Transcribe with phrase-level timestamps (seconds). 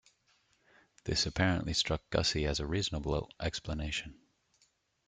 [1.03, 4.15] This apparently struck Gussie as a reasonable explanation.